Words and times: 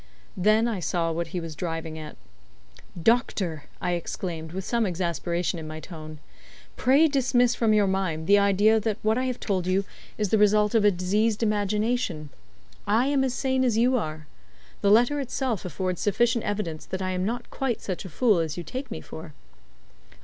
Then 0.35 0.67
I 0.67 0.79
saw 0.79 1.11
what 1.11 1.27
he 1.27 1.39
was 1.39 1.55
driving 1.55 1.95
at. 1.99 2.15
"Doctor," 2.99 3.65
I 3.79 3.91
exclaimed, 3.91 4.51
with 4.51 4.65
some 4.65 4.83
exasperation 4.87 5.59
in 5.59 5.67
my 5.67 5.79
tone 5.79 6.17
"pray 6.75 7.07
dismiss 7.07 7.53
from 7.53 7.71
your 7.71 7.85
mind 7.85 8.25
the 8.25 8.39
idea 8.39 8.79
that 8.79 8.97
what 9.03 9.19
I 9.19 9.25
have 9.25 9.39
told 9.39 9.67
you 9.67 9.85
is 10.17 10.29
the 10.29 10.39
result 10.39 10.73
of 10.73 10.81
diseased 10.97 11.43
imagination. 11.43 12.31
I 12.87 13.09
am 13.09 13.23
as 13.23 13.35
sane 13.35 13.63
as 13.63 13.77
you 13.77 13.95
are. 13.95 14.25
The 14.81 14.89
letter 14.89 15.19
itself 15.19 15.65
affords 15.65 16.01
sufficient 16.01 16.45
evidence 16.45 16.83
that 16.87 17.03
I 17.03 17.11
am 17.11 17.23
not 17.23 17.51
quite 17.51 17.79
such 17.79 18.03
a 18.03 18.09
fool 18.09 18.39
as 18.39 18.57
you 18.57 18.63
take 18.63 18.89
me 18.89 19.01
for." 19.01 19.33